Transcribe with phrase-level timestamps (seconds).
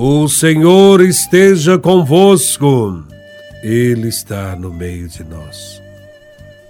[0.00, 3.02] O Senhor esteja convosco,
[3.64, 5.82] Ele está no meio de nós.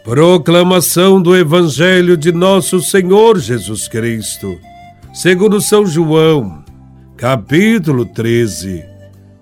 [0.03, 4.59] Proclamação do Evangelho de Nosso Senhor Jesus Cristo,
[5.13, 6.65] segundo São João,
[7.19, 8.83] capítulo 13,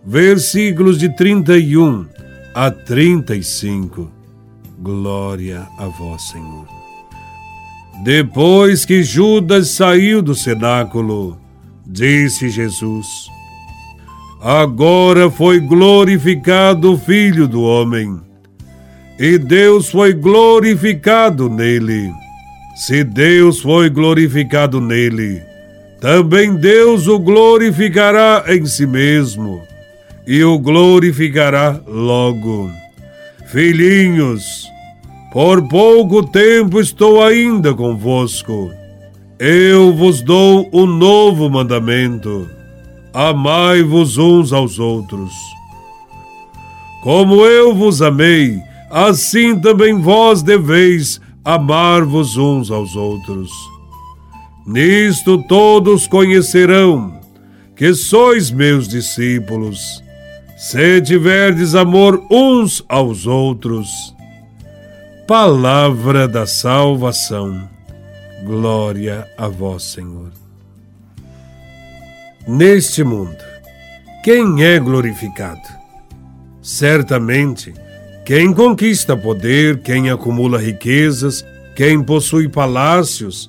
[0.04, 2.06] versículos de 31
[2.56, 4.10] a 35.
[4.80, 6.66] Glória a Vós, Senhor.
[8.02, 11.38] Depois que Judas saiu do cenáculo,
[11.86, 13.35] disse Jesus:
[14.46, 18.20] Agora foi glorificado o Filho do Homem,
[19.18, 22.12] e Deus foi glorificado nele.
[22.76, 25.42] Se Deus foi glorificado nele,
[26.00, 29.62] também Deus o glorificará em si mesmo,
[30.24, 32.70] e o glorificará logo.
[33.48, 34.68] Filhinhos,
[35.32, 38.70] por pouco tempo estou ainda convosco.
[39.40, 42.54] Eu vos dou um novo mandamento
[43.16, 45.32] amai-vos uns aos outros.
[47.02, 53.50] Como eu vos amei, assim também vós deveis amar-vos uns aos outros.
[54.66, 57.18] Nisto todos conhecerão
[57.74, 59.80] que sois meus discípulos,
[60.58, 63.88] se tiverdes amor uns aos outros.
[65.26, 67.66] Palavra da salvação.
[68.44, 70.45] Glória a vós, Senhor
[72.46, 73.36] neste mundo.
[74.22, 75.68] Quem é glorificado?
[76.62, 77.74] Certamente,
[78.24, 83.48] quem conquista poder, quem acumula riquezas, quem possui palácios,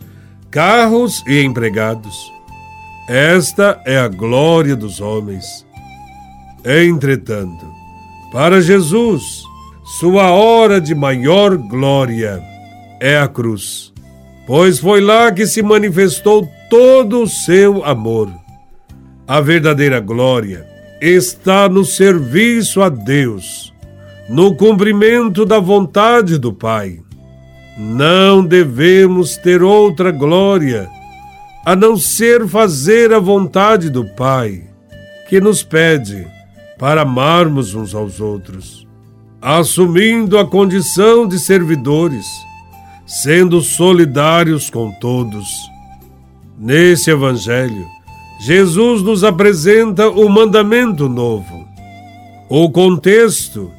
[0.51, 2.15] carros e empregados.
[3.07, 5.65] Esta é a glória dos homens.
[6.65, 7.65] Entretanto,
[8.31, 9.41] para Jesus,
[9.99, 12.43] sua hora de maior glória
[12.99, 13.93] é a cruz,
[14.45, 18.29] pois foi lá que se manifestou todo o seu amor.
[19.27, 20.65] A verdadeira glória
[21.01, 23.73] está no serviço a Deus,
[24.29, 27.01] no cumprimento da vontade do Pai.
[27.77, 30.89] Não devemos ter outra glória
[31.65, 34.63] a não ser fazer a vontade do Pai,
[35.27, 36.25] que nos pede
[36.79, 38.87] para amarmos uns aos outros,
[39.41, 42.25] assumindo a condição de servidores,
[43.05, 45.49] sendo solidários com todos.
[46.57, 47.96] Nesse Evangelho,
[48.39, 51.67] Jesus nos apresenta o mandamento novo.
[52.47, 53.71] O contexto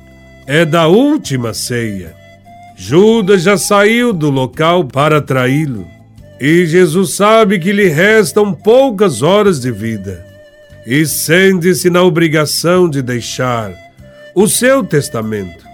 [0.47, 2.15] é da última ceia.
[2.77, 5.87] Judas já saiu do local para traí-lo
[6.41, 10.25] e Jesus sabe que lhe restam poucas horas de vida
[10.87, 13.73] e sente-se na obrigação de deixar
[14.35, 15.67] o seu testamento.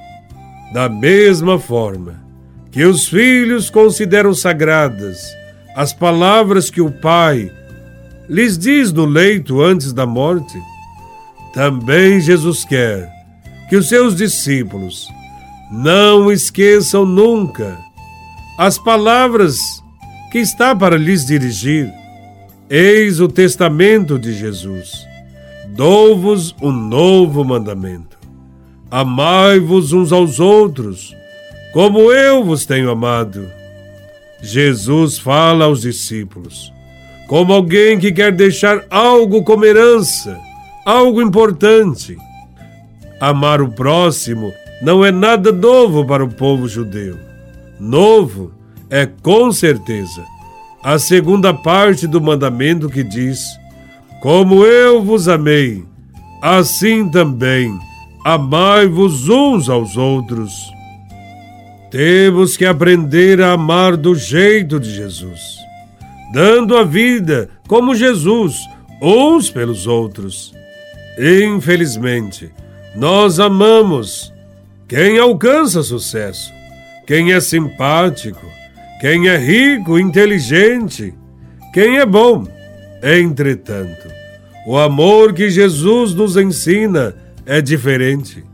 [0.72, 2.22] Da mesma forma
[2.71, 5.34] que os filhos consideram sagradas
[5.77, 7.51] as palavras que o pai
[8.29, 10.59] lhes diz no leito antes da morte,
[11.53, 13.12] também Jesus quer
[13.69, 15.09] que os seus discípulos
[15.71, 17.79] não esqueçam nunca
[18.59, 19.59] as palavras
[20.31, 21.93] que está para lhes dirigir.
[22.69, 25.07] Eis o testamento de Jesus.
[25.69, 28.19] Dou-vos um novo mandamento.
[28.91, 31.15] Amai-vos uns aos outros,
[31.73, 33.49] como eu vos tenho amado.
[34.43, 36.74] Jesus fala aos discípulos
[37.27, 40.39] como alguém que quer deixar algo como herança,
[40.85, 42.17] algo importante.
[43.21, 44.53] Amar o próximo
[44.83, 47.19] não é nada novo para o povo judeu.
[47.81, 48.53] Novo
[48.91, 50.23] é, com certeza,
[50.83, 53.41] a segunda parte do mandamento que diz:
[54.21, 55.84] Como eu vos amei,
[56.43, 57.77] assim também
[58.25, 60.53] amai-vos uns aos outros.
[61.91, 65.64] Temos que aprender a amar do jeito de Jesus
[66.33, 68.57] dando a vida como Jesus,
[69.01, 70.55] uns pelos outros.
[71.19, 72.51] Infelizmente,
[72.95, 74.33] nós amamos
[74.89, 76.53] quem alcança sucesso,
[77.07, 78.47] quem é simpático,
[79.01, 81.15] quem é rico, inteligente,
[81.73, 82.47] quem é bom.
[83.03, 84.09] Entretanto,
[84.66, 87.15] o amor que Jesus nos ensina
[87.45, 88.45] é diferente.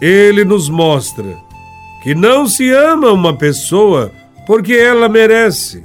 [0.00, 1.36] Ele nos mostra
[2.02, 4.12] que não se ama uma pessoa
[4.46, 5.84] porque ela merece,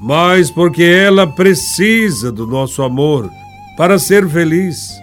[0.00, 3.30] mas porque ela precisa do nosso amor
[3.76, 4.98] para ser feliz.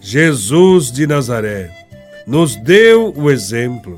[0.00, 1.70] Jesus de Nazaré
[2.26, 3.94] nos deu o exemplo.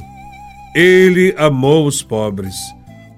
[0.74, 2.54] Ele amou os pobres,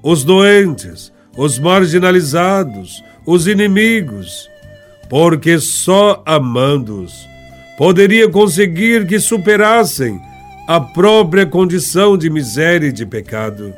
[0.02, 4.48] os doentes, os marginalizados, os inimigos,
[5.10, 7.12] porque só amando-os
[7.76, 10.20] poderia conseguir que superassem
[10.68, 13.74] a própria condição de miséria e de pecado.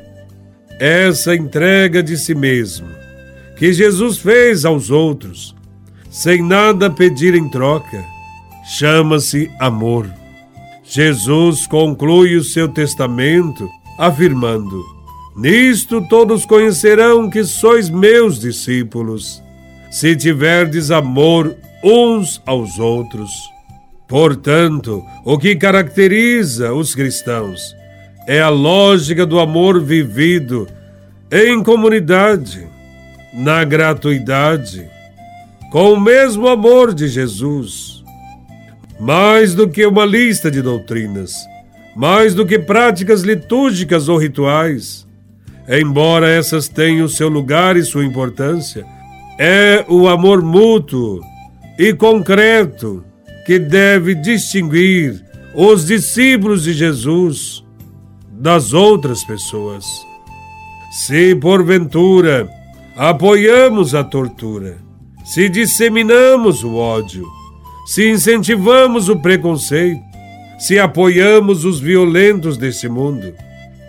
[0.79, 3.04] Essa entrega de si mesmo
[3.57, 5.55] que Jesus fez aos outros,
[6.11, 8.05] sem nada pedir em troca,
[8.65, 10.09] chama-se amor.
[10.85, 13.69] Jesus conclui o seu testamento
[13.99, 14.85] afirmando:
[15.37, 19.43] Nisto todos conhecerão que sois meus discípulos,
[19.91, 23.31] se tiverdes amor uns aos outros.
[24.09, 27.75] Portanto, o que caracteriza os cristãos
[28.27, 30.69] é a lógica do amor vivido
[31.31, 32.67] em comunidade,
[33.35, 34.89] na gratuidade,
[35.73, 38.05] com o mesmo amor de Jesus.
[39.01, 41.35] Mais do que uma lista de doutrinas,
[41.97, 45.05] mais do que práticas litúrgicas ou rituais,
[45.69, 48.87] embora essas tenham seu lugar e sua importância,
[49.37, 51.21] é o amor mútuo
[51.77, 53.05] e concreto
[53.45, 55.21] que deve distinguir
[55.55, 57.65] os discípulos de Jesus
[58.31, 59.85] das outras pessoas.
[60.93, 62.49] Se porventura
[62.97, 64.79] apoiamos a tortura,
[65.25, 67.27] se disseminamos o ódio,
[67.87, 70.03] se incentivamos o preconceito,
[70.59, 73.35] se apoiamos os violentos desse mundo,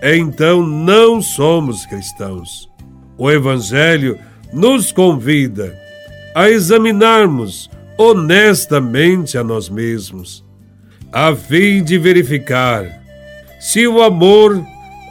[0.02, 2.70] então não somos cristãos.
[3.18, 4.18] O Evangelho
[4.52, 5.78] nos convida
[6.34, 10.44] a examinarmos honestamente a nós mesmos,
[11.12, 12.86] a fim de verificar
[13.60, 14.64] se o amor,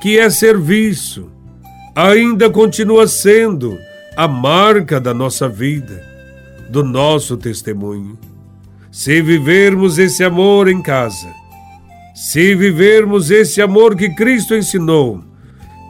[0.03, 1.31] que é serviço,
[1.95, 3.79] ainda continua sendo
[4.17, 6.03] a marca da nossa vida,
[6.69, 8.19] do nosso testemunho.
[8.91, 11.29] Se vivermos esse amor em casa,
[12.15, 15.23] se vivermos esse amor que Cristo ensinou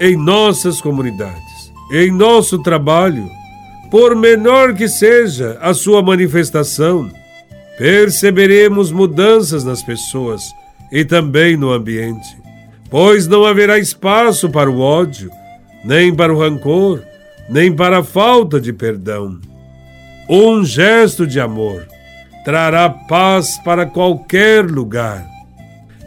[0.00, 3.28] em nossas comunidades, em nosso trabalho,
[3.90, 7.10] por menor que seja a sua manifestação,
[7.78, 10.42] perceberemos mudanças nas pessoas
[10.90, 12.36] e também no ambiente,
[12.90, 15.30] pois não haverá espaço para o ódio,
[15.84, 17.02] nem para o rancor,
[17.48, 19.38] nem para a falta de perdão.
[20.28, 21.86] Um gesto de amor
[22.44, 25.26] trará paz para qualquer lugar.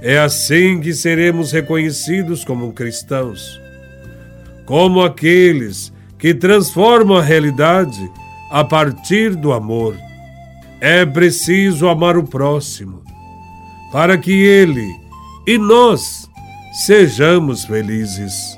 [0.02, 3.60] É assim que seremos reconhecidos como cristãos,
[4.66, 8.10] como aqueles que transforma a realidade
[8.52, 9.96] a partir do amor.
[10.80, 13.02] É preciso amar o próximo,
[13.92, 14.88] para que ele
[15.48, 16.30] e nós
[16.86, 18.58] sejamos felizes.